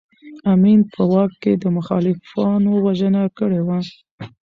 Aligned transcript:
امین 0.51 0.79
په 0.93 1.01
واک 1.11 1.31
کې 1.41 1.51
د 1.57 1.63
مخالفانو 1.77 2.71
وژنه 2.85 3.23
کړې 3.37 3.61
وه. 3.67 3.79